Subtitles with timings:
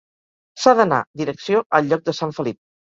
[0.63, 2.63] S'ha d'anar direcció al lloc de Sant Felip.